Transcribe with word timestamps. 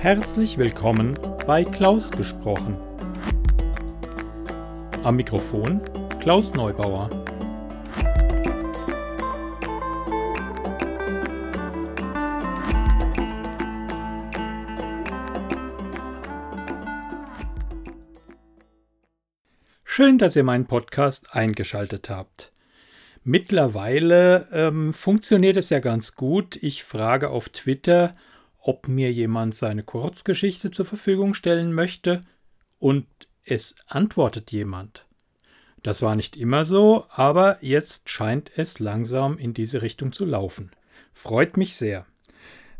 Herzlich 0.00 0.56
willkommen 0.56 1.18
bei 1.46 1.62
Klaus 1.62 2.10
gesprochen. 2.10 2.74
Am 5.04 5.16
Mikrofon 5.16 5.82
Klaus 6.20 6.54
Neubauer. 6.54 7.10
Schön, 19.84 20.16
dass 20.16 20.34
ihr 20.34 20.44
meinen 20.44 20.66
Podcast 20.66 21.34
eingeschaltet 21.34 22.08
habt. 22.08 22.52
Mittlerweile 23.22 24.48
ähm, 24.50 24.94
funktioniert 24.94 25.58
es 25.58 25.68
ja 25.68 25.80
ganz 25.80 26.14
gut. 26.14 26.56
Ich 26.62 26.84
frage 26.84 27.28
auf 27.28 27.50
Twitter, 27.50 28.14
ob 28.62 28.88
mir 28.88 29.12
jemand 29.12 29.54
seine 29.54 29.82
Kurzgeschichte 29.82 30.70
zur 30.70 30.86
Verfügung 30.86 31.34
stellen 31.34 31.72
möchte, 31.72 32.20
und 32.78 33.06
es 33.44 33.74
antwortet 33.86 34.52
jemand. 34.52 35.06
Das 35.82 36.02
war 36.02 36.14
nicht 36.14 36.36
immer 36.36 36.64
so, 36.64 37.06
aber 37.10 37.58
jetzt 37.62 38.08
scheint 38.08 38.50
es 38.56 38.78
langsam 38.78 39.38
in 39.38 39.54
diese 39.54 39.82
Richtung 39.82 40.12
zu 40.12 40.24
laufen. 40.24 40.70
Freut 41.12 41.56
mich 41.56 41.76
sehr. 41.76 42.06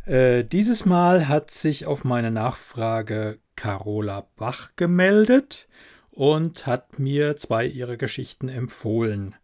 Äh, 0.05 0.45
dieses 0.45 0.85
Mal 0.85 1.29
hat 1.29 1.51
sich 1.51 1.87
auf 1.87 2.05
meine 2.05 2.31
Nachfrage 2.31 3.39
Carola 3.57 4.27
Bach 4.37 4.71
gemeldet 4.77 5.69
und 6.11 6.67
hat 6.67 6.99
mir 6.99 7.37
zwei 7.37 7.67
ihrer 7.67 7.97
Geschichten 7.97 8.49
empfohlen. 8.49 9.35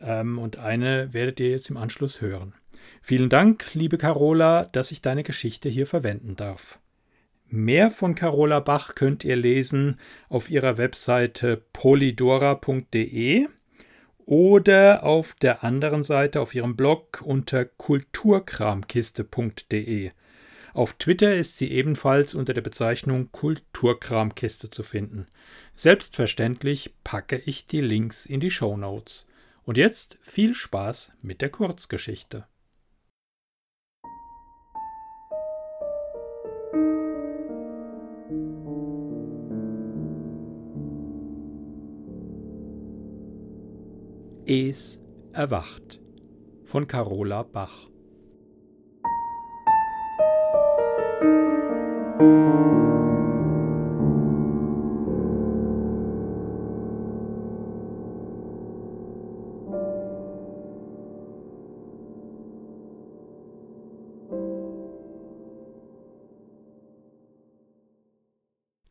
Ähm, 0.00 0.38
und 0.38 0.58
eine 0.58 1.12
werdet 1.12 1.40
ihr 1.40 1.50
jetzt 1.50 1.70
im 1.70 1.76
Anschluss 1.76 2.20
hören. 2.20 2.54
Vielen 3.02 3.28
Dank, 3.28 3.74
liebe 3.74 3.98
Carola, 3.98 4.64
dass 4.64 4.92
ich 4.92 5.02
deine 5.02 5.22
Geschichte 5.22 5.68
hier 5.68 5.86
verwenden 5.86 6.36
darf. 6.36 6.78
Mehr 7.48 7.90
von 7.90 8.14
Carola 8.14 8.60
Bach 8.60 8.94
könnt 8.94 9.24
ihr 9.24 9.34
lesen 9.34 9.98
auf 10.28 10.50
ihrer 10.50 10.78
Webseite 10.78 11.60
polydora.de 11.72 13.48
oder 14.24 15.02
auf 15.02 15.34
der 15.34 15.64
anderen 15.64 16.04
Seite 16.04 16.40
auf 16.40 16.54
ihrem 16.54 16.76
Blog 16.76 17.20
unter 17.24 17.64
kulturkramkiste.de. 17.64 20.12
Auf 20.72 20.92
Twitter 20.94 21.34
ist 21.34 21.58
sie 21.58 21.72
ebenfalls 21.72 22.36
unter 22.36 22.54
der 22.54 22.62
Bezeichnung 22.62 23.32
Kulturkramkiste 23.32 24.70
zu 24.70 24.84
finden. 24.84 25.26
Selbstverständlich 25.74 26.94
packe 27.02 27.42
ich 27.44 27.66
die 27.66 27.80
Links 27.80 28.26
in 28.26 28.38
die 28.38 28.52
Show 28.52 28.76
Notes. 28.76 29.26
Und 29.70 29.78
jetzt 29.78 30.18
viel 30.20 30.52
Spaß 30.52 31.12
mit 31.22 31.40
der 31.40 31.48
Kurzgeschichte. 31.48 32.44
Es 44.44 44.98
erwacht 45.32 46.00
von 46.64 46.88
Carola 46.88 47.44
Bach. 47.44 47.90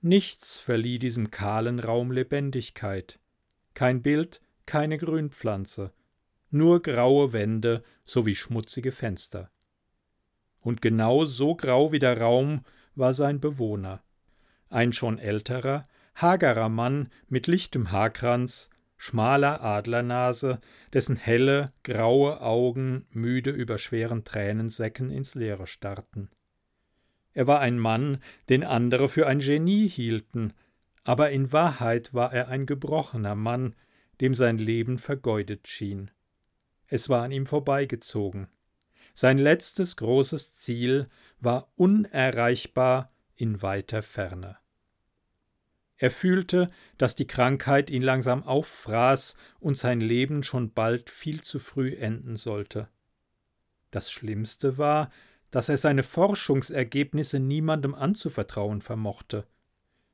Nichts 0.01 0.61
verlieh 0.61 0.97
diesem 0.97 1.29
kahlen 1.29 1.79
Raum 1.79 2.11
Lebendigkeit. 2.11 3.19
Kein 3.73 4.01
Bild, 4.01 4.41
keine 4.65 4.97
Grünpflanze, 4.97 5.91
nur 6.51 6.81
graue 6.81 7.33
Wände 7.33 7.81
sowie 8.05 8.35
schmutzige 8.35 8.93
Fenster. 8.93 9.51
Und 10.61 10.81
genau 10.81 11.25
so 11.25 11.53
grau 11.53 11.91
wie 11.91 11.99
der 11.99 12.19
Raum 12.19 12.61
war 12.95 13.13
sein 13.13 13.41
Bewohner, 13.41 14.01
ein 14.69 14.93
schon 14.93 15.19
älterer, 15.19 15.83
hagerer 16.16 16.69
Mann 16.69 17.09
mit 17.27 17.47
lichtem 17.47 17.91
Haarkranz, 17.91 18.69
schmaler 18.95 19.61
Adlernase, 19.61 20.59
dessen 20.93 21.17
helle, 21.17 21.73
graue 21.83 22.41
Augen 22.41 23.05
müde 23.11 23.51
über 23.51 23.77
schweren 23.77 24.23
Tränensäcken 24.23 25.11
ins 25.11 25.35
Leere 25.35 25.67
starrten. 25.67 26.29
Er 27.34 27.47
war 27.47 27.59
ein 27.59 27.79
Mann, 27.79 28.19
den 28.50 28.63
andere 28.63 29.09
für 29.09 29.28
ein 29.28 29.40
Genie 29.40 29.88
hielten, 29.88 30.53
aber 31.03 31.31
in 31.31 31.51
Wahrheit 31.51 32.13
war 32.13 32.34
er 32.34 32.50
ein 32.50 32.66
gebrochener 32.66 33.35
Mann, 33.35 33.75
dem 34.22 34.34
sein 34.34 34.57
Leben 34.57 34.97
vergeudet 34.97 35.67
schien. 35.67 36.12
Es 36.88 37.09
war 37.09 37.23
an 37.23 37.31
ihm 37.31 37.45
vorbeigezogen. 37.45 38.47
Sein 39.13 39.38
letztes 39.38 39.95
großes 39.97 40.53
Ziel 40.53 41.07
war 41.40 41.72
unerreichbar 41.75 43.07
in 43.35 43.61
weiter 43.61 44.01
Ferne. 44.01 44.57
Er 45.97 46.11
fühlte, 46.11 46.69
dass 46.97 47.16
die 47.16 47.28
Krankheit 47.28 47.90
ihn 47.90 48.01
langsam 48.01 48.44
auffraß 48.44 49.35
und 49.59 49.78
sein 49.78 50.00
Leben 50.00 50.44
schon 50.44 50.72
bald 50.73 51.09
viel 51.09 51.41
zu 51.41 51.59
früh 51.59 51.94
enden 51.94 52.38
sollte. 52.38 52.88
Das 53.91 54.09
Schlimmste 54.09 54.78
war, 54.78 55.11
dass 55.51 55.69
er 55.69 55.77
seine 55.77 56.03
Forschungsergebnisse 56.03 57.39
niemandem 57.39 57.95
anzuvertrauen 57.95 58.81
vermochte. 58.81 59.45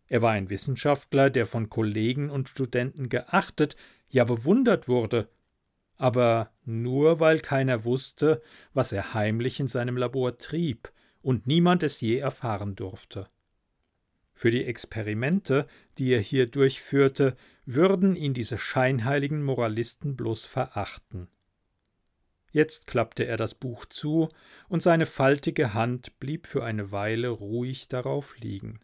Er 0.08 0.22
war 0.22 0.32
ein 0.32 0.50
Wissenschaftler, 0.50 1.30
der 1.30 1.46
von 1.46 1.70
Kollegen 1.70 2.30
und 2.30 2.50
Studenten 2.50 3.10
geachtet, 3.10 3.76
ja 4.10 4.24
bewundert 4.24 4.88
wurde, 4.88 5.30
aber 5.98 6.52
nur 6.64 7.20
weil 7.20 7.40
keiner 7.40 7.86
wusste, 7.86 8.42
was 8.74 8.92
er 8.92 9.14
heimlich 9.14 9.60
in 9.60 9.68
seinem 9.68 9.98
Labor 9.98 10.38
trieb 10.38 10.92
und 11.22 11.48
niemand 11.48 11.84
es 11.84 12.02
je 12.02 12.18
erfahren 12.18 12.76
durfte. 12.76 13.28
Für 14.34 14.52
die 14.52 14.66
Experimente, 14.66 15.66
die 15.98 16.12
er 16.12 16.20
hier 16.20 16.46
durchführte, 16.48 17.36
würden 17.66 18.16
ihn 18.16 18.34
diese 18.34 18.58
scheinheiligen 18.58 19.42
Moralisten 19.42 20.16
bloß 20.16 20.46
verachten. 20.46 21.30
Jetzt 22.56 22.88
klappte 22.88 23.26
er 23.26 23.36
das 23.36 23.54
Buch 23.54 23.84
zu, 23.84 24.30
und 24.70 24.82
seine 24.82 25.06
faltige 25.06 25.74
Hand 25.74 26.22
blieb 26.22 26.48
für 26.48 26.64
eine 26.64 26.94
Weile 26.94 27.28
ruhig 27.28 27.90
darauf 27.90 28.40
liegen. 28.40 28.80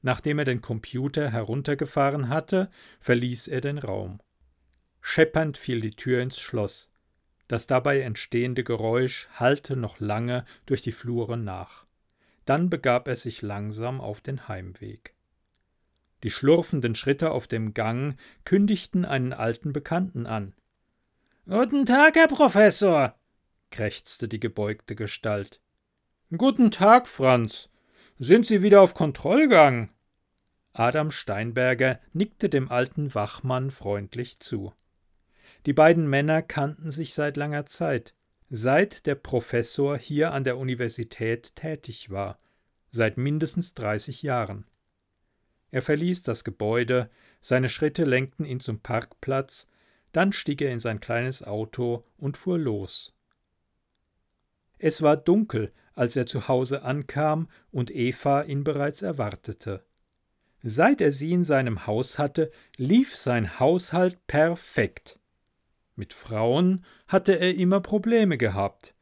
Nachdem 0.00 0.38
er 0.38 0.46
den 0.46 0.62
Computer 0.62 1.30
heruntergefahren 1.30 2.30
hatte, 2.30 2.70
verließ 3.00 3.48
er 3.48 3.60
den 3.60 3.76
Raum. 3.76 4.22
Scheppernd 5.02 5.58
fiel 5.58 5.82
die 5.82 5.90
Tür 5.90 6.22
ins 6.22 6.40
Schloss. 6.40 6.88
Das 7.46 7.66
dabei 7.66 8.00
entstehende 8.00 8.64
Geräusch 8.64 9.28
hallte 9.34 9.76
noch 9.76 10.00
lange 10.00 10.46
durch 10.64 10.80
die 10.80 10.92
Flure 10.92 11.36
nach. 11.36 11.84
Dann 12.46 12.70
begab 12.70 13.06
er 13.06 13.16
sich 13.16 13.42
langsam 13.42 14.00
auf 14.00 14.22
den 14.22 14.48
Heimweg. 14.48 15.12
Die 16.22 16.30
schlurfenden 16.30 16.94
Schritte 16.94 17.32
auf 17.32 17.48
dem 17.48 17.74
Gang 17.74 18.18
kündigten 18.46 19.04
einen 19.04 19.34
alten 19.34 19.74
Bekannten 19.74 20.24
an. 20.24 20.54
Guten 21.48 21.86
Tag, 21.86 22.14
Herr 22.14 22.28
Professor, 22.28 23.16
krächzte 23.72 24.28
die 24.28 24.38
gebeugte 24.38 24.94
Gestalt. 24.94 25.60
Guten 26.30 26.70
Tag, 26.70 27.08
Franz. 27.08 27.68
Sind 28.20 28.46
Sie 28.46 28.62
wieder 28.62 28.80
auf 28.80 28.94
Kontrollgang? 28.94 29.90
Adam 30.72 31.10
Steinberger 31.10 31.98
nickte 32.12 32.48
dem 32.48 32.70
alten 32.70 33.12
Wachmann 33.16 33.72
freundlich 33.72 34.38
zu. 34.38 34.72
Die 35.66 35.72
beiden 35.72 36.08
Männer 36.08 36.42
kannten 36.42 36.92
sich 36.92 37.12
seit 37.12 37.36
langer 37.36 37.66
Zeit, 37.66 38.14
seit 38.48 39.06
der 39.06 39.16
Professor 39.16 39.98
hier 39.98 40.32
an 40.32 40.44
der 40.44 40.58
Universität 40.58 41.56
tätig 41.56 42.10
war, 42.10 42.38
seit 42.90 43.18
mindestens 43.18 43.74
dreißig 43.74 44.22
Jahren. 44.22 44.64
Er 45.72 45.82
verließ 45.82 46.22
das 46.22 46.44
Gebäude, 46.44 47.10
seine 47.40 47.68
Schritte 47.68 48.04
lenkten 48.04 48.44
ihn 48.44 48.60
zum 48.60 48.78
Parkplatz, 48.78 49.66
dann 50.12 50.32
stieg 50.32 50.60
er 50.60 50.72
in 50.72 50.80
sein 50.80 51.00
kleines 51.00 51.42
Auto 51.42 52.04
und 52.18 52.36
fuhr 52.36 52.58
los. 52.58 53.14
Es 54.78 55.02
war 55.02 55.16
dunkel, 55.16 55.72
als 55.94 56.16
er 56.16 56.26
zu 56.26 56.48
Hause 56.48 56.82
ankam 56.82 57.46
und 57.70 57.90
Eva 57.90 58.42
ihn 58.42 58.64
bereits 58.64 59.02
erwartete. 59.02 59.84
Seit 60.62 61.00
er 61.00 61.12
sie 61.12 61.32
in 61.32 61.44
seinem 61.44 61.86
Haus 61.86 62.18
hatte, 62.18 62.50
lief 62.76 63.16
sein 63.16 63.58
Haushalt 63.58 64.26
perfekt. 64.26 65.18
Mit 65.96 66.12
Frauen 66.12 66.84
hatte 67.08 67.38
er 67.38 67.54
immer 67.54 67.80
Probleme 67.80 68.38
gehabt. 68.38 68.94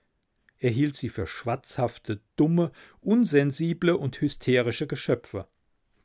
Er 0.58 0.70
hielt 0.70 0.96
sie 0.96 1.08
für 1.08 1.26
schwatzhafte, 1.26 2.20
dumme, 2.36 2.72
unsensible 3.00 3.96
und 3.96 4.20
hysterische 4.20 4.86
Geschöpfe. 4.86 5.46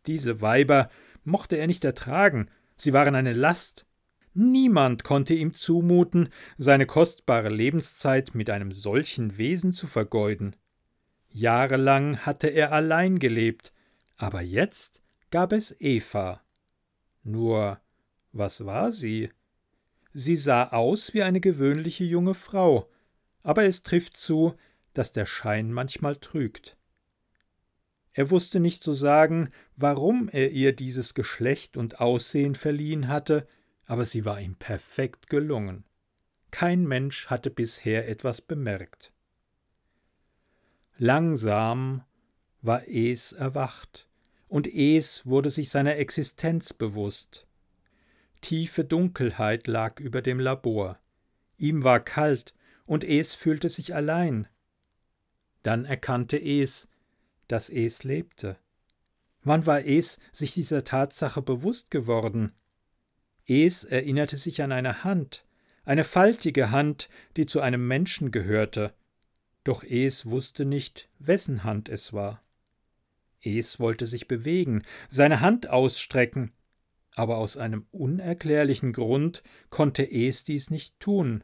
Diese 0.07 0.41
Weiber 0.41 0.89
mochte 1.23 1.57
er 1.57 1.67
nicht 1.67 1.83
ertragen, 1.83 2.49
sie 2.77 2.93
waren 2.93 3.15
eine 3.15 3.33
Last, 3.33 3.84
Niemand 4.37 5.05
konnte 5.05 5.33
ihm 5.33 5.53
zumuten, 5.53 6.27
seine 6.57 6.85
kostbare 6.85 7.47
Lebenszeit 7.47 8.35
mit 8.35 8.49
einem 8.49 8.73
solchen 8.73 9.37
Wesen 9.37 9.71
zu 9.71 9.87
vergeuden. 9.87 10.57
Jahrelang 11.29 12.17
hatte 12.17 12.49
er 12.49 12.73
allein 12.73 13.19
gelebt, 13.19 13.71
aber 14.17 14.41
jetzt 14.41 15.01
gab 15.31 15.53
es 15.53 15.73
Eva. 15.79 16.41
Nur 17.23 17.79
was 18.33 18.65
war 18.65 18.91
sie? 18.91 19.29
Sie 20.13 20.35
sah 20.35 20.67
aus 20.67 21.13
wie 21.13 21.23
eine 21.23 21.39
gewöhnliche 21.39 22.03
junge 22.03 22.33
Frau, 22.33 22.91
aber 23.41 23.63
es 23.63 23.83
trifft 23.83 24.17
zu, 24.17 24.55
dass 24.93 25.13
der 25.13 25.25
Schein 25.25 25.71
manchmal 25.71 26.17
trügt. 26.17 26.75
Er 28.11 28.31
wusste 28.31 28.59
nicht 28.59 28.83
zu 28.83 28.91
sagen, 28.91 29.51
warum 29.77 30.27
er 30.27 30.51
ihr 30.51 30.73
dieses 30.73 31.13
Geschlecht 31.13 31.77
und 31.77 32.01
Aussehen 32.01 32.55
verliehen 32.55 33.07
hatte, 33.07 33.47
aber 33.85 34.05
sie 34.05 34.25
war 34.25 34.39
ihm 34.39 34.55
perfekt 34.55 35.29
gelungen. 35.29 35.85
Kein 36.51 36.85
Mensch 36.85 37.27
hatte 37.27 37.49
bisher 37.49 38.07
etwas 38.07 38.41
bemerkt. 38.41 39.11
Langsam 40.97 42.03
war 42.61 42.87
Es 42.87 43.33
erwacht, 43.33 44.07
und 44.47 44.67
Es 44.67 45.25
wurde 45.25 45.49
sich 45.49 45.69
seiner 45.69 45.97
Existenz 45.97 46.71
bewusst. 46.73 47.47
Tiefe 48.41 48.85
Dunkelheit 48.85 49.67
lag 49.67 49.99
über 49.99 50.21
dem 50.21 50.39
Labor. 50.39 50.99
Ihm 51.57 51.83
war 51.83 51.99
kalt, 51.99 52.53
und 52.85 53.03
Es 53.03 53.33
fühlte 53.33 53.69
sich 53.69 53.93
allein. 53.93 54.47
Dann 55.63 55.85
erkannte 55.85 56.37
Es, 56.37 56.87
dass 57.47 57.69
Es 57.69 58.03
lebte. 58.03 58.57
Wann 59.43 59.65
war 59.65 59.85
Es 59.85 60.19
sich 60.31 60.53
dieser 60.53 60.83
Tatsache 60.83 61.41
bewusst 61.41 61.91
geworden? 61.91 62.53
Es 63.47 63.83
erinnerte 63.83 64.37
sich 64.37 64.61
an 64.61 64.71
eine 64.71 65.03
Hand, 65.03 65.45
eine 65.83 66.03
faltige 66.03 66.71
Hand, 66.71 67.09
die 67.37 67.45
zu 67.45 67.61
einem 67.61 67.87
Menschen 67.87 68.31
gehörte, 68.31 68.93
doch 69.63 69.83
Es 69.83 70.27
wusste 70.27 70.65
nicht, 70.65 71.09
wessen 71.19 71.63
Hand 71.63 71.89
es 71.89 72.13
war. 72.13 72.43
Es 73.41 73.79
wollte 73.79 74.05
sich 74.05 74.27
bewegen, 74.27 74.83
seine 75.09 75.41
Hand 75.41 75.69
ausstrecken, 75.69 76.51
aber 77.15 77.37
aus 77.37 77.57
einem 77.57 77.85
unerklärlichen 77.91 78.93
Grund 78.93 79.43
konnte 79.69 80.03
Es 80.03 80.43
dies 80.43 80.69
nicht 80.69 80.99
tun. 80.99 81.43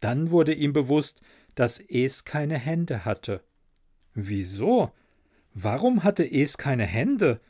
Dann 0.00 0.30
wurde 0.30 0.52
ihm 0.52 0.72
bewusst, 0.72 1.20
dass 1.54 1.78
Es 1.78 2.24
keine 2.24 2.58
Hände 2.58 3.04
hatte. 3.04 3.44
Wieso? 4.14 4.92
Warum 5.54 6.04
hatte 6.04 6.24
Es 6.24 6.58
keine 6.58 6.84
Hände? 6.84 7.40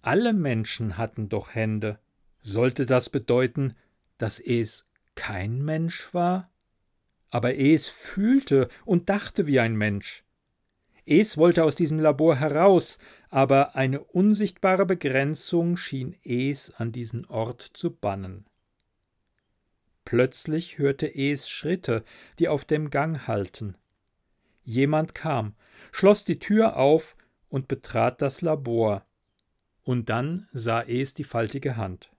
Alle 0.00 0.32
Menschen 0.32 0.96
hatten 0.96 1.28
doch 1.28 1.54
Hände. 1.54 1.98
Sollte 2.40 2.86
das 2.86 3.10
bedeuten, 3.10 3.74
dass 4.16 4.40
Es 4.40 4.88
kein 5.14 5.64
Mensch 5.64 6.12
war? 6.14 6.50
aber 7.30 7.56
Es 7.56 7.88
fühlte 7.88 8.68
und 8.84 9.08
dachte 9.08 9.46
wie 9.46 9.60
ein 9.60 9.76
Mensch. 9.76 10.24
Es 11.04 11.36
wollte 11.36 11.64
aus 11.64 11.74
diesem 11.74 11.98
Labor 11.98 12.36
heraus, 12.36 12.98
aber 13.30 13.76
eine 13.76 14.02
unsichtbare 14.02 14.86
Begrenzung 14.86 15.76
schien 15.76 16.16
Es 16.22 16.70
an 16.74 16.92
diesen 16.92 17.24
Ort 17.26 17.62
zu 17.62 17.90
bannen. 17.94 18.46
Plötzlich 20.04 20.78
hörte 20.78 21.06
Es 21.06 21.48
Schritte, 21.48 22.04
die 22.38 22.48
auf 22.48 22.64
dem 22.64 22.90
Gang 22.90 23.26
hallten. 23.26 23.76
Jemand 24.64 25.14
kam, 25.14 25.54
schloss 25.92 26.24
die 26.24 26.38
Tür 26.38 26.76
auf 26.76 27.16
und 27.48 27.68
betrat 27.68 28.20
das 28.20 28.42
Labor, 28.42 29.04
und 29.82 30.10
dann 30.10 30.46
sah 30.52 30.82
Es 30.82 31.14
die 31.14 31.24
faltige 31.24 31.76
Hand. 31.76 32.10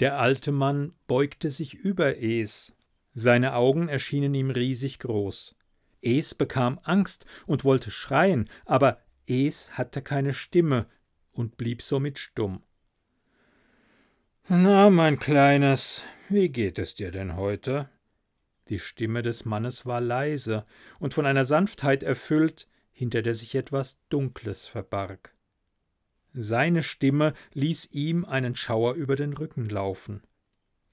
Der 0.00 0.18
alte 0.18 0.50
Mann 0.50 0.94
beugte 1.06 1.50
sich 1.50 1.74
über 1.74 2.18
Es, 2.22 2.74
seine 3.12 3.54
Augen 3.54 3.88
erschienen 3.88 4.34
ihm 4.34 4.50
riesig 4.50 4.98
groß. 4.98 5.56
Es 6.00 6.34
bekam 6.34 6.80
Angst 6.82 7.26
und 7.46 7.64
wollte 7.64 7.90
schreien, 7.90 8.48
aber 8.64 9.02
Es 9.26 9.76
hatte 9.76 10.00
keine 10.00 10.32
Stimme 10.32 10.86
und 11.32 11.56
blieb 11.58 11.82
somit 11.82 12.18
stumm. 12.18 12.62
Na, 14.48 14.90
mein 14.90 15.18
Kleines, 15.18 16.04
wie 16.28 16.48
geht 16.48 16.78
es 16.78 16.94
dir 16.94 17.10
denn 17.10 17.36
heute? 17.36 17.88
Die 18.68 18.78
Stimme 18.78 19.22
des 19.22 19.44
Mannes 19.44 19.84
war 19.84 20.00
leise 20.00 20.64
und 20.98 21.12
von 21.12 21.26
einer 21.26 21.44
Sanftheit 21.44 22.02
erfüllt, 22.02 22.66
hinter 22.90 23.22
der 23.22 23.34
sich 23.34 23.54
etwas 23.54 23.98
Dunkles 24.08 24.66
verbarg. 24.66 25.34
Seine 26.32 26.82
Stimme 26.82 27.32
ließ 27.54 27.90
ihm 27.92 28.24
einen 28.24 28.54
Schauer 28.54 28.94
über 28.94 29.16
den 29.16 29.32
Rücken 29.32 29.68
laufen. 29.68 30.22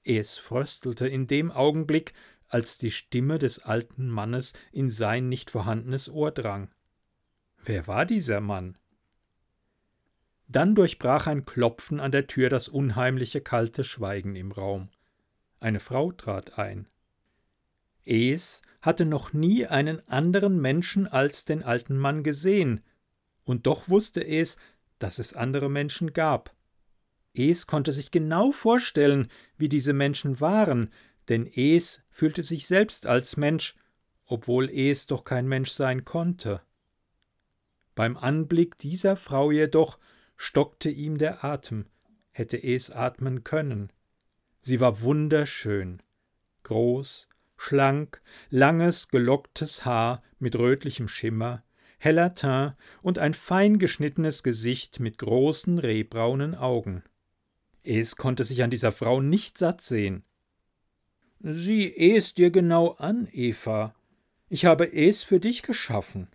Es 0.04 0.36
fröstelte 0.36 1.06
in 1.06 1.26
dem 1.26 1.50
Augenblick, 1.50 2.12
als 2.48 2.78
die 2.78 2.90
Stimme 2.90 3.38
des 3.38 3.60
alten 3.60 4.08
Mannes 4.08 4.54
in 4.72 4.88
sein 4.88 5.28
nicht 5.28 5.50
vorhandenes 5.50 6.08
Ohr 6.08 6.30
drang. 6.30 6.70
Wer 7.62 7.86
war 7.86 8.06
dieser 8.06 8.40
Mann? 8.40 8.78
Dann 10.48 10.74
durchbrach 10.74 11.26
ein 11.26 11.44
Klopfen 11.44 12.00
an 12.00 12.10
der 12.10 12.26
Tür 12.26 12.48
das 12.48 12.68
unheimliche 12.68 13.42
kalte 13.42 13.84
Schweigen 13.84 14.34
im 14.34 14.50
Raum. 14.50 14.88
Eine 15.60 15.78
Frau 15.78 16.10
trat 16.12 16.58
ein. 16.58 16.88
Es 18.04 18.62
hatte 18.80 19.04
noch 19.04 19.34
nie 19.34 19.66
einen 19.66 20.00
anderen 20.08 20.60
Menschen 20.62 21.06
als 21.06 21.44
den 21.44 21.62
alten 21.62 21.98
Mann 21.98 22.22
gesehen, 22.22 22.82
und 23.44 23.66
doch 23.66 23.88
wusste 23.88 24.26
es, 24.26 24.56
dass 24.98 25.18
es 25.18 25.34
andere 25.34 25.70
Menschen 25.70 26.12
gab. 26.12 26.54
Es 27.34 27.66
konnte 27.66 27.92
sich 27.92 28.10
genau 28.10 28.50
vorstellen, 28.50 29.30
wie 29.56 29.68
diese 29.68 29.92
Menschen 29.92 30.40
waren, 30.40 30.92
denn 31.28 31.46
Es 31.46 32.02
fühlte 32.10 32.42
sich 32.42 32.66
selbst 32.66 33.06
als 33.06 33.36
Mensch, 33.36 33.76
obwohl 34.24 34.70
Es 34.70 35.06
doch 35.06 35.24
kein 35.24 35.46
Mensch 35.46 35.70
sein 35.70 36.04
konnte. 36.04 36.62
Beim 37.94 38.16
Anblick 38.16 38.78
dieser 38.78 39.16
Frau 39.16 39.50
jedoch 39.50 39.98
stockte 40.36 40.88
ihm 40.88 41.18
der 41.18 41.44
Atem, 41.44 41.86
hätte 42.30 42.56
Es 42.56 42.90
atmen 42.90 43.44
können. 43.44 43.92
Sie 44.60 44.80
war 44.80 45.00
wunderschön, 45.00 46.02
groß, 46.62 47.28
schlank, 47.56 48.22
langes, 48.50 49.08
gelocktes 49.08 49.84
Haar 49.84 50.22
mit 50.38 50.56
rötlichem 50.56 51.08
Schimmer, 51.08 51.58
heller 51.98 52.34
Teint 52.34 52.76
und 53.02 53.18
ein 53.18 53.34
fein 53.34 53.78
geschnittenes 53.78 54.42
Gesicht 54.42 55.00
mit 55.00 55.18
großen 55.18 55.78
rehbraunen 55.78 56.54
Augen. 56.54 57.02
Es 57.82 58.16
konnte 58.16 58.44
sich 58.44 58.62
an 58.62 58.70
dieser 58.70 58.92
Frau 58.92 59.20
nicht 59.20 59.58
satt 59.58 59.80
sehen. 59.80 60.24
Sieh 61.40 61.94
es 62.14 62.34
dir 62.34 62.50
genau 62.50 62.92
an, 62.92 63.28
Eva. 63.32 63.94
Ich 64.48 64.64
habe 64.64 64.92
es 64.92 65.22
für 65.22 65.40
dich 65.40 65.62
geschaffen. 65.62 66.28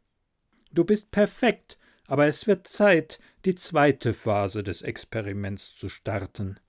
Du 0.71 0.83
bist 0.83 1.11
perfekt, 1.11 1.77
aber 2.07 2.27
es 2.27 2.47
wird 2.47 2.67
Zeit, 2.67 3.19
die 3.45 3.55
zweite 3.55 4.13
Phase 4.13 4.63
des 4.63 4.81
Experiments 4.81 5.75
zu 5.75 5.89
starten. 5.89 6.59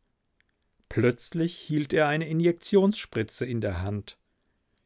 Plötzlich 0.88 1.56
hielt 1.56 1.92
er 1.92 2.08
eine 2.08 2.28
Injektionsspritze 2.28 3.44
in 3.44 3.60
der 3.60 3.82
Hand. 3.82 4.16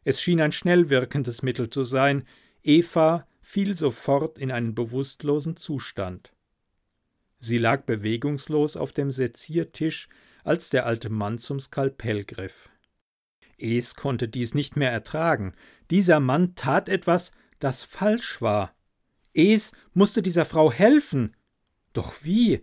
Es 0.04 0.22
schien 0.22 0.40
ein 0.40 0.52
schnell 0.52 0.88
wirkendes 0.88 1.42
Mittel 1.42 1.68
zu 1.68 1.84
sein. 1.84 2.26
Eva 2.62 3.27
fiel 3.48 3.74
sofort 3.74 4.36
in 4.36 4.50
einen 4.50 4.74
bewusstlosen 4.74 5.56
Zustand. 5.56 6.34
Sie 7.40 7.56
lag 7.56 7.84
bewegungslos 7.84 8.76
auf 8.76 8.92
dem 8.92 9.10
Seziertisch, 9.10 10.10
als 10.44 10.68
der 10.68 10.84
alte 10.84 11.08
Mann 11.08 11.38
zum 11.38 11.58
Skalpell 11.58 12.26
griff. 12.26 12.68
Es 13.56 13.94
konnte 13.94 14.28
dies 14.28 14.52
nicht 14.52 14.76
mehr 14.76 14.92
ertragen. 14.92 15.54
Dieser 15.90 16.20
Mann 16.20 16.56
tat 16.56 16.90
etwas, 16.90 17.32
das 17.58 17.84
falsch 17.84 18.42
war. 18.42 18.76
Es 19.32 19.72
musste 19.94 20.20
dieser 20.20 20.44
Frau 20.44 20.70
helfen. 20.70 21.34
Doch 21.94 22.16
wie? 22.20 22.60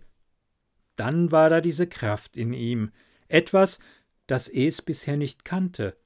Dann 0.94 1.32
war 1.32 1.50
da 1.50 1.60
diese 1.60 1.88
Kraft 1.88 2.36
in 2.36 2.52
ihm, 2.52 2.92
etwas, 3.26 3.80
das 4.28 4.48
Es 4.48 4.82
bisher 4.82 5.16
nicht 5.16 5.44
kannte. 5.44 5.96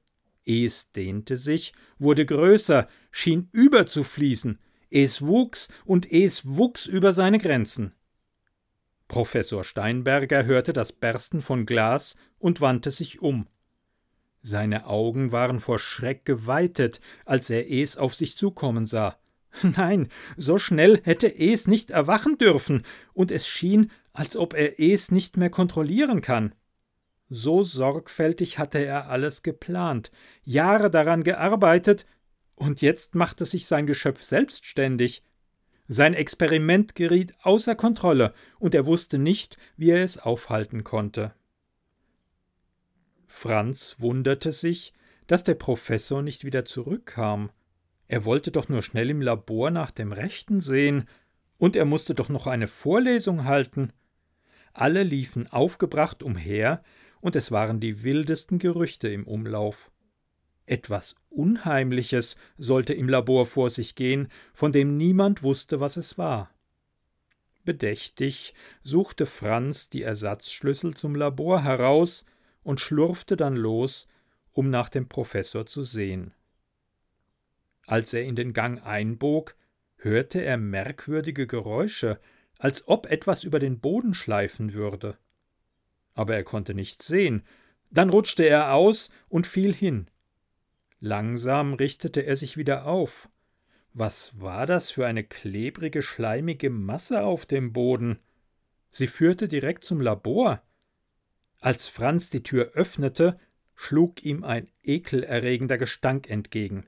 Es 0.43 0.91
dehnte 0.91 1.37
sich, 1.37 1.73
wurde 1.99 2.25
größer, 2.25 2.87
schien 3.11 3.47
überzufließen. 3.51 4.57
Es 4.91 5.25
wuchs 5.25 5.69
und 5.85 6.11
es 6.11 6.45
wuchs 6.45 6.85
über 6.85 7.13
seine 7.13 7.39
Grenzen. 7.39 7.93
Professor 9.07 9.63
Steinberger 9.63 10.45
hörte 10.45 10.73
das 10.73 10.91
Bersten 10.91 11.41
von 11.41 11.65
Glas 11.65 12.15
und 12.39 12.61
wandte 12.61 12.91
sich 12.91 13.21
um. 13.21 13.47
Seine 14.41 14.87
Augen 14.87 15.31
waren 15.31 15.59
vor 15.59 15.79
Schreck 15.79 16.25
geweitet, 16.25 16.99
als 17.25 17.49
er 17.49 17.71
Es 17.71 17.97
auf 17.97 18.15
sich 18.15 18.37
zukommen 18.37 18.85
sah. 18.85 19.17
Nein, 19.61 20.09
so 20.37 20.57
schnell 20.57 21.01
hätte 21.03 21.27
Es 21.27 21.67
nicht 21.67 21.91
erwachen 21.91 22.37
dürfen, 22.37 22.83
und 23.13 23.31
es 23.31 23.47
schien, 23.47 23.91
als 24.13 24.35
ob 24.35 24.53
er 24.53 24.79
Es 24.79 25.11
nicht 25.11 25.37
mehr 25.37 25.49
kontrollieren 25.49 26.21
kann. 26.21 26.53
So 27.29 27.63
sorgfältig 27.63 28.59
hatte 28.59 28.79
er 28.79 29.09
alles 29.09 29.41
geplant, 29.41 30.11
Jahre 30.43 30.89
daran 30.89 31.23
gearbeitet, 31.23 32.05
und 32.61 32.81
jetzt 32.81 33.15
machte 33.15 33.43
sich 33.45 33.65
sein 33.65 33.87
Geschöpf 33.87 34.21
selbstständig. 34.21 35.23
Sein 35.87 36.13
Experiment 36.13 36.93
geriet 36.93 37.33
außer 37.41 37.75
Kontrolle, 37.75 38.33
und 38.59 38.75
er 38.75 38.85
wusste 38.85 39.17
nicht, 39.17 39.57
wie 39.77 39.89
er 39.89 40.03
es 40.03 40.19
aufhalten 40.19 40.83
konnte. 40.83 41.33
Franz 43.27 43.95
wunderte 43.97 44.51
sich, 44.51 44.93
dass 45.25 45.43
der 45.43 45.55
Professor 45.55 46.21
nicht 46.21 46.45
wieder 46.45 46.63
zurückkam. 46.63 47.49
Er 48.07 48.25
wollte 48.25 48.51
doch 48.51 48.69
nur 48.69 48.83
schnell 48.83 49.09
im 49.09 49.21
Labor 49.21 49.71
nach 49.71 49.89
dem 49.89 50.11
Rechten 50.11 50.61
sehen, 50.61 51.09
und 51.57 51.75
er 51.75 51.85
musste 51.85 52.13
doch 52.13 52.29
noch 52.29 52.45
eine 52.45 52.67
Vorlesung 52.67 53.45
halten. 53.45 53.91
Alle 54.73 55.01
liefen 55.01 55.47
aufgebracht 55.47 56.21
umher, 56.21 56.83
und 57.21 57.35
es 57.35 57.51
waren 57.51 57.79
die 57.79 58.03
wildesten 58.03 58.59
Gerüchte 58.59 59.09
im 59.09 59.25
Umlauf. 59.27 59.90
Etwas 60.71 61.17
Unheimliches 61.27 62.37
sollte 62.57 62.93
im 62.93 63.09
Labor 63.09 63.45
vor 63.45 63.69
sich 63.69 63.93
gehen, 63.95 64.29
von 64.53 64.71
dem 64.71 64.95
niemand 64.95 65.43
wusste, 65.43 65.81
was 65.81 65.97
es 65.97 66.17
war. 66.17 66.49
Bedächtig 67.65 68.53
suchte 68.81 69.25
Franz 69.25 69.89
die 69.89 70.01
Ersatzschlüssel 70.01 70.93
zum 70.93 71.13
Labor 71.13 71.61
heraus 71.61 72.23
und 72.63 72.79
schlurfte 72.79 73.35
dann 73.35 73.57
los, 73.57 74.07
um 74.53 74.69
nach 74.69 74.87
dem 74.87 75.09
Professor 75.09 75.65
zu 75.65 75.83
sehen. 75.83 76.33
Als 77.85 78.13
er 78.13 78.23
in 78.23 78.37
den 78.37 78.53
Gang 78.53 78.81
einbog, 78.85 79.57
hörte 79.97 80.41
er 80.41 80.55
merkwürdige 80.55 81.47
Geräusche, 81.47 82.17
als 82.57 82.87
ob 82.87 83.11
etwas 83.11 83.43
über 83.43 83.59
den 83.59 83.81
Boden 83.81 84.13
schleifen 84.13 84.73
würde. 84.73 85.17
Aber 86.13 86.33
er 86.33 86.45
konnte 86.45 86.73
nichts 86.73 87.07
sehen, 87.07 87.43
dann 87.89 88.09
rutschte 88.09 88.45
er 88.45 88.73
aus 88.73 89.09
und 89.27 89.45
fiel 89.45 89.73
hin. 89.73 90.07
Langsam 91.03 91.73
richtete 91.73 92.21
er 92.21 92.35
sich 92.35 92.57
wieder 92.57 92.85
auf. 92.85 93.27
Was 93.91 94.39
war 94.39 94.67
das 94.67 94.91
für 94.91 95.07
eine 95.07 95.23
klebrige, 95.23 96.03
schleimige 96.03 96.69
Masse 96.69 97.23
auf 97.23 97.47
dem 97.47 97.73
Boden? 97.73 98.19
Sie 98.91 99.07
führte 99.07 99.47
direkt 99.47 99.83
zum 99.83 99.99
Labor. 99.99 100.61
Als 101.59 101.87
Franz 101.87 102.29
die 102.29 102.43
Tür 102.43 102.71
öffnete, 102.75 103.33
schlug 103.73 104.23
ihm 104.23 104.43
ein 104.43 104.69
ekelerregender 104.83 105.79
Gestank 105.79 106.29
entgegen. 106.29 106.85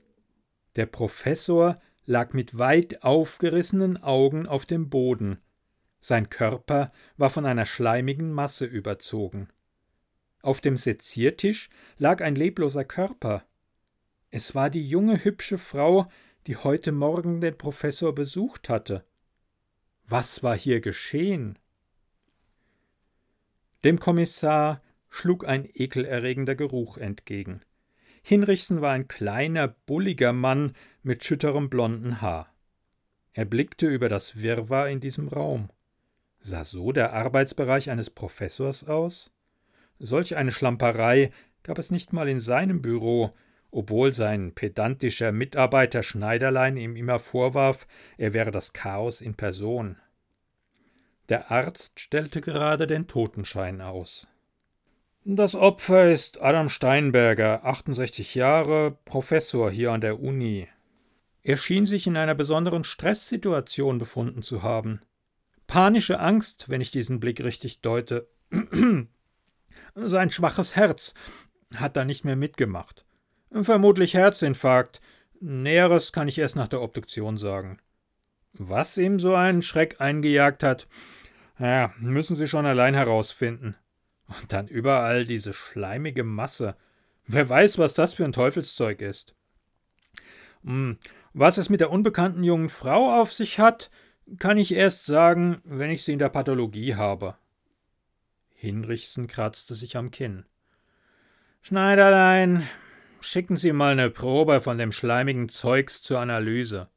Der 0.76 0.86
Professor 0.86 1.80
lag 2.06 2.32
mit 2.34 2.56
weit 2.56 3.02
aufgerissenen 3.02 4.00
Augen 4.00 4.46
auf 4.46 4.64
dem 4.64 4.90
Boden. 4.90 5.40
Sein 6.00 6.30
Körper 6.30 6.92
war 7.16 7.30
von 7.30 7.46
einer 7.46 7.66
schleimigen 7.66 8.30
Masse 8.30 8.64
überzogen. 8.64 9.48
Auf 10.40 10.60
dem 10.60 10.76
Seziertisch 10.76 11.68
lag 11.98 12.22
ein 12.22 12.36
lebloser 12.36 12.84
Körper. 12.84 13.44
Es 14.36 14.52
war 14.56 14.68
die 14.68 14.84
junge, 14.84 15.24
hübsche 15.24 15.58
Frau, 15.58 16.08
die 16.48 16.56
heute 16.56 16.90
Morgen 16.90 17.40
den 17.40 17.56
Professor 17.56 18.12
besucht 18.12 18.68
hatte. 18.68 19.04
Was 20.08 20.42
war 20.42 20.58
hier 20.58 20.80
geschehen? 20.80 21.56
Dem 23.84 24.00
Kommissar 24.00 24.82
schlug 25.08 25.46
ein 25.46 25.70
ekelerregender 25.72 26.56
Geruch 26.56 26.98
entgegen. 26.98 27.60
Hinrichsen 28.24 28.80
war 28.80 28.90
ein 28.90 29.06
kleiner, 29.06 29.68
bulliger 29.68 30.32
Mann 30.32 30.74
mit 31.04 31.22
schütterem 31.22 31.70
blonden 31.70 32.20
Haar. 32.20 32.52
Er 33.34 33.44
blickte 33.44 33.86
über 33.86 34.08
das 34.08 34.42
Wirrwarr 34.42 34.88
in 34.88 34.98
diesem 34.98 35.28
Raum. 35.28 35.70
Sah 36.40 36.64
so 36.64 36.90
der 36.90 37.12
Arbeitsbereich 37.12 37.88
eines 37.88 38.10
Professors 38.10 38.82
aus? 38.82 39.32
Solch 40.00 40.34
eine 40.34 40.50
Schlamperei 40.50 41.30
gab 41.62 41.78
es 41.78 41.92
nicht 41.92 42.12
mal 42.12 42.28
in 42.28 42.40
seinem 42.40 42.82
Büro, 42.82 43.32
obwohl 43.74 44.14
sein 44.14 44.52
pedantischer 44.54 45.32
Mitarbeiter 45.32 46.04
Schneiderlein 46.04 46.76
ihm 46.76 46.94
immer 46.94 47.18
vorwarf, 47.18 47.88
er 48.16 48.32
wäre 48.32 48.52
das 48.52 48.72
Chaos 48.72 49.20
in 49.20 49.34
Person. 49.34 49.96
Der 51.28 51.50
Arzt 51.50 51.98
stellte 51.98 52.40
gerade 52.40 52.86
den 52.86 53.08
Totenschein 53.08 53.80
aus. 53.80 54.28
Das 55.24 55.56
Opfer 55.56 56.12
ist 56.12 56.40
Adam 56.40 56.68
Steinberger, 56.68 57.64
68 57.64 58.36
Jahre, 58.36 58.96
Professor 59.06 59.70
hier 59.72 59.90
an 59.90 60.02
der 60.02 60.20
Uni. 60.20 60.68
Er 61.42 61.56
schien 61.56 61.84
sich 61.84 62.06
in 62.06 62.16
einer 62.16 62.36
besonderen 62.36 62.84
Stresssituation 62.84 63.98
befunden 63.98 64.44
zu 64.44 64.62
haben. 64.62 65.00
Panische 65.66 66.20
Angst, 66.20 66.68
wenn 66.68 66.80
ich 66.80 66.92
diesen 66.92 67.18
Blick 67.18 67.40
richtig 67.40 67.80
deute. 67.80 68.28
Sein 69.96 70.30
schwaches 70.30 70.76
Herz 70.76 71.14
hat 71.74 71.96
da 71.96 72.04
nicht 72.04 72.24
mehr 72.24 72.36
mitgemacht. 72.36 73.03
Vermutlich 73.62 74.14
Herzinfarkt. 74.14 75.00
Näheres 75.40 76.12
kann 76.12 76.26
ich 76.26 76.38
erst 76.38 76.56
nach 76.56 76.68
der 76.68 76.82
Obduktion 76.82 77.38
sagen. 77.38 77.78
Was 78.52 78.98
ihm 78.98 79.20
so 79.20 79.34
einen 79.34 79.62
Schreck 79.62 80.00
eingejagt 80.00 80.62
hat, 80.62 80.88
ja, 81.58 81.92
müssen 81.98 82.34
Sie 82.34 82.48
schon 82.48 82.66
allein 82.66 82.94
herausfinden. 82.94 83.76
Und 84.26 84.52
dann 84.52 84.66
überall 84.66 85.24
diese 85.24 85.52
schleimige 85.52 86.24
Masse. 86.24 86.76
Wer 87.26 87.48
weiß, 87.48 87.78
was 87.78 87.94
das 87.94 88.14
für 88.14 88.24
ein 88.24 88.32
Teufelszeug 88.32 89.00
ist. 89.00 89.34
Hm, 90.64 90.98
was 91.32 91.58
es 91.58 91.70
mit 91.70 91.80
der 91.80 91.90
unbekannten 91.90 92.42
jungen 92.42 92.68
Frau 92.68 93.20
auf 93.20 93.32
sich 93.32 93.58
hat, 93.58 93.90
kann 94.38 94.58
ich 94.58 94.74
erst 94.74 95.06
sagen, 95.06 95.60
wenn 95.64 95.90
ich 95.90 96.02
sie 96.02 96.12
in 96.12 96.18
der 96.18 96.28
Pathologie 96.28 96.96
habe. 96.96 97.36
Hinrichsen 98.54 99.26
kratzte 99.26 99.74
sich 99.74 99.96
am 99.96 100.10
Kinn. 100.10 100.44
Schneiderlein, 101.60 102.68
schicken 103.24 103.56
Sie 103.56 103.72
mal 103.72 103.92
eine 103.92 104.10
Probe 104.10 104.60
von 104.60 104.78
dem 104.78 104.92
schleimigen 104.92 105.48
Zeugs 105.48 106.02
zur 106.02 106.20
Analyse. 106.20 106.88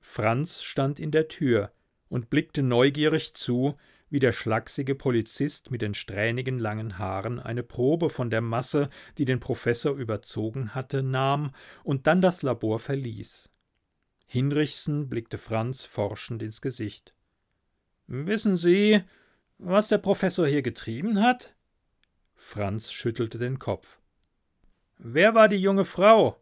Franz 0.00 0.62
stand 0.62 0.98
in 0.98 1.10
der 1.10 1.28
Tür 1.28 1.72
und 2.08 2.30
blickte 2.30 2.62
neugierig 2.62 3.34
zu, 3.34 3.74
wie 4.08 4.18
der 4.18 4.32
schlachsige 4.32 4.94
Polizist 4.94 5.70
mit 5.70 5.82
den 5.82 5.94
strähnigen 5.94 6.58
langen 6.58 6.98
Haaren 6.98 7.38
eine 7.38 7.62
Probe 7.62 8.10
von 8.10 8.28
der 8.28 8.40
Masse, 8.40 8.88
die 9.18 9.24
den 9.24 9.38
Professor 9.38 9.94
überzogen 9.94 10.74
hatte, 10.74 11.02
nahm 11.02 11.52
und 11.84 12.06
dann 12.06 12.20
das 12.20 12.42
Labor 12.42 12.80
verließ. 12.80 13.50
Hinrichsen 14.26 15.08
blickte 15.08 15.38
Franz 15.38 15.84
forschend 15.84 16.42
ins 16.42 16.60
Gesicht. 16.60 17.14
Wissen 18.06 18.56
Sie, 18.56 19.02
was 19.58 19.88
der 19.88 19.98
Professor 19.98 20.46
hier 20.46 20.62
getrieben 20.62 21.22
hat? 21.22 21.54
Franz 22.34 22.90
schüttelte 22.90 23.38
den 23.38 23.58
Kopf. 23.58 23.99
Wer 25.02 25.34
war 25.34 25.48
die 25.48 25.56
junge 25.56 25.86
Frau? 25.86 26.38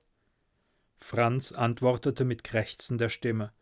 Franz 0.97 1.53
antwortete 1.53 2.25
mit 2.25 2.43
krächzender 2.43 3.09
Stimme. 3.09 3.53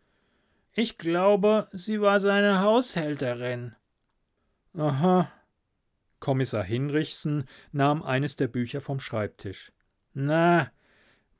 Ich 0.72 0.96
glaube, 0.96 1.68
sie 1.72 2.00
war 2.00 2.18
seine 2.18 2.62
Haushälterin. 2.62 3.76
Aha. 4.74 5.30
Kommissar 6.18 6.64
Hinrichsen 6.64 7.44
nahm 7.72 8.02
eines 8.02 8.36
der 8.36 8.48
Bücher 8.48 8.80
vom 8.80 8.98
Schreibtisch. 8.98 9.70
Na, 10.14 10.72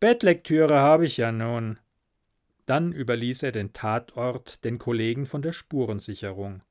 Bettlektüre 0.01 0.79
habe 0.79 1.07
ich 1.07 1.17
ja 1.17 1.33
nun. 1.33 1.79
Dann 2.67 2.93
überließ 2.93 3.43
er 3.43 3.53
den 3.53 3.73
Tatort 3.73 4.65
den 4.67 4.77
Kollegen 4.79 5.25
von 5.25 5.41
der 5.41 5.55
Spurensicherung. 5.55 6.63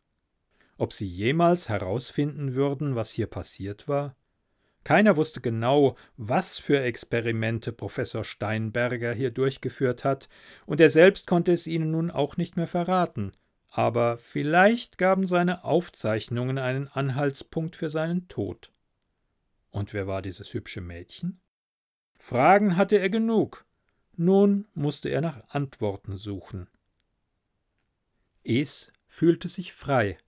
Ob 0.78 0.94
sie 0.94 1.08
jemals 1.08 1.68
herausfinden 1.68 2.54
würden, 2.54 2.96
was 2.96 3.10
hier 3.10 3.28
passiert 3.28 3.88
war? 3.88 4.16
Keiner 4.86 5.18
wusste 5.18 5.42
genau, 5.42 5.98
was 6.16 6.60
für 6.60 6.80
Experimente 6.80 7.74
Professor 7.74 8.24
Steinberger 8.24 9.14
hier 9.14 9.32
durchgeführt 9.32 10.06
hat, 10.06 10.30
und 10.68 10.80
er 10.80 10.90
selbst 10.90 11.26
konnte 11.26 11.52
es 11.52 11.66
ihnen 11.66 11.90
nun 11.90 12.12
auch 12.12 12.38
nicht 12.38 12.56
mehr 12.56 12.68
verraten, 12.68 13.34
aber 13.72 14.20
vielleicht 14.20 15.00
gaben 15.00 15.26
seine 15.26 15.64
Aufzeichnungen 15.64 16.60
einen 16.60 16.88
Anhaltspunkt 16.88 17.76
für 17.76 17.90
seinen 17.90 18.28
Tod. 18.28 18.72
Und 19.72 19.92
wer 19.94 20.06
war 20.06 20.22
dieses 20.22 20.54
hübsche 20.54 20.82
Mädchen? 20.82 21.42
Fragen 22.20 22.78
hatte 22.78 22.98
er 22.98 23.10
genug. 23.10 23.66
Nun 24.16 24.68
musste 24.76 25.10
er 25.10 25.22
nach 25.22 25.50
Antworten 25.50 26.16
suchen. 26.16 26.70
Es 28.44 28.92
fühlte 29.08 29.48
sich 29.48 29.74
frei. 29.74 30.20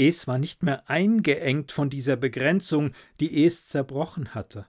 Es 0.00 0.28
war 0.28 0.38
nicht 0.38 0.62
mehr 0.62 0.88
eingeengt 0.88 1.72
von 1.72 1.90
dieser 1.90 2.14
Begrenzung, 2.14 2.92
die 3.18 3.44
es 3.44 3.66
zerbrochen 3.66 4.32
hatte. 4.32 4.68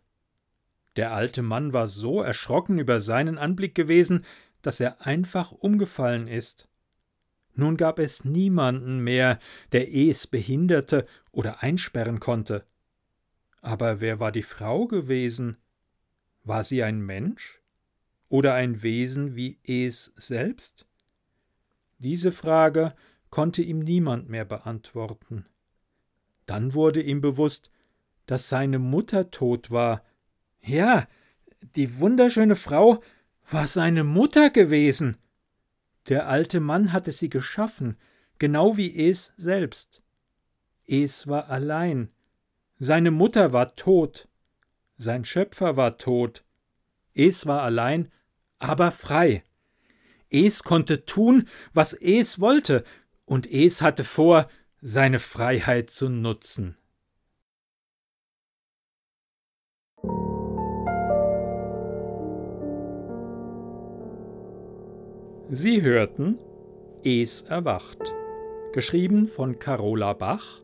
Der 0.95 1.13
alte 1.13 1.43
Mann 1.43 1.71
war 1.71 1.87
so 1.87 2.19
erschrocken 2.19 2.79
über 2.79 2.99
seinen 2.99 3.37
Anblick 3.37 3.75
gewesen, 3.75 4.25
dass 4.63 4.79
er 4.79 5.05
einfach 5.05 5.51
umgefallen 5.51 6.27
ist. 6.27 6.67
Nun 7.53 7.77
gab 7.77 7.99
es 7.99 8.25
niemanden 8.25 9.03
mehr, 9.03 9.37
der 9.71 9.93
es 9.93 10.25
behinderte 10.25 11.05
oder 11.31 11.61
einsperren 11.61 12.19
konnte. 12.19 12.65
Aber 13.61 14.01
wer 14.01 14.19
war 14.19 14.31
die 14.31 14.41
Frau 14.41 14.87
gewesen? 14.87 15.57
War 16.43 16.63
sie 16.63 16.81
ein 16.81 17.01
Mensch? 17.05 17.61
Oder 18.29 18.55
ein 18.55 18.81
Wesen 18.81 19.35
wie 19.35 19.59
es 19.63 20.11
selbst? 20.15 20.87
Diese 21.99 22.31
Frage 22.31 22.95
konnte 23.29 23.61
ihm 23.61 23.79
niemand 23.79 24.29
mehr 24.29 24.45
beantworten. 24.45 25.45
Dann 26.45 26.73
wurde 26.73 27.01
ihm 27.01 27.21
bewusst, 27.21 27.71
dass 28.25 28.49
seine 28.49 28.79
Mutter 28.79 29.31
tot 29.31 29.71
war. 29.71 30.03
Ja, 30.61 31.07
die 31.75 31.99
wunderschöne 31.99 32.55
Frau 32.55 33.01
war 33.49 33.67
seine 33.67 34.03
Mutter 34.03 34.49
gewesen. 34.49 35.17
Der 36.07 36.27
alte 36.27 36.59
Mann 36.59 36.93
hatte 36.93 37.11
sie 37.11 37.29
geschaffen, 37.29 37.97
genau 38.39 38.77
wie 38.77 39.09
Es 39.09 39.33
selbst. 39.37 40.01
Es 40.85 41.27
war 41.27 41.49
allein. 41.49 42.09
Seine 42.79 43.11
Mutter 43.11 43.53
war 43.53 43.75
tot. 43.75 44.27
Sein 44.97 45.25
Schöpfer 45.25 45.77
war 45.77 45.97
tot. 45.97 46.43
Es 47.13 47.45
war 47.45 47.61
allein, 47.61 48.11
aber 48.57 48.91
frei. 48.91 49.43
Es 50.29 50.63
konnte 50.63 51.05
tun, 51.05 51.47
was 51.73 51.93
es 51.93 52.39
wollte, 52.39 52.83
und 53.29 53.49
es 53.51 53.81
hatte 53.81 54.03
vor, 54.03 54.49
seine 54.81 55.19
Freiheit 55.19 55.91
zu 55.91 56.09
nutzen. 56.09 56.75
Sie 65.51 65.81
hörten 65.81 66.37
Es 67.03 67.41
erwacht, 67.43 67.99
geschrieben 68.73 69.27
von 69.27 69.57
Carola 69.59 70.13
Bach, 70.13 70.61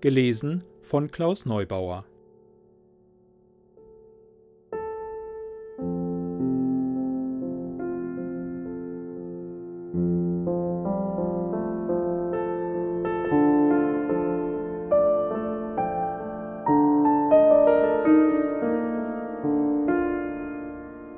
gelesen 0.00 0.64
von 0.82 1.10
Klaus 1.10 1.44
Neubauer. 1.44 2.06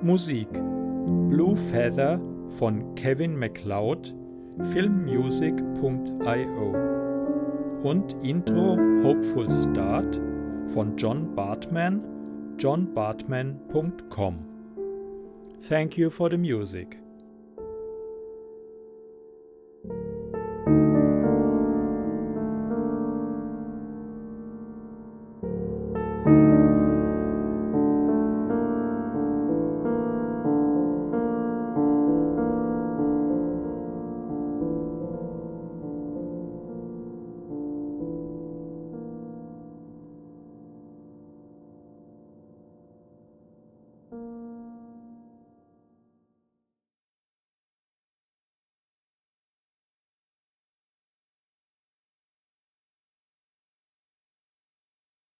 Musik 0.09 0.49
Blue 1.29 1.55
Feather 1.55 2.19
von 2.49 2.95
Kevin 2.95 3.39
MacLeod, 3.39 4.15
filmmusic.io 4.73 6.75
und 7.83 8.17
Intro 8.23 8.79
Hopeful 9.03 9.51
Start 9.51 10.19
von 10.69 10.97
John 10.97 11.35
Bartman, 11.35 12.03
johnbartman.com. 12.57 14.37
Thank 15.61 15.99
you 15.99 16.09
for 16.09 16.31
the 16.31 16.39
music. 16.39 16.99